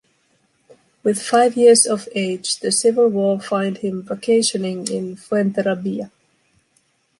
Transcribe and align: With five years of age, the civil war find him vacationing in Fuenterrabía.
With 1.03 1.21
five 1.21 1.55
years 1.55 1.85
of 1.85 2.09
age, 2.15 2.55
the 2.61 2.71
civil 2.71 3.07
war 3.09 3.39
find 3.39 3.77
him 3.77 4.01
vacationing 4.01 4.87
in 4.87 5.15
Fuenterrabía. 5.15 6.09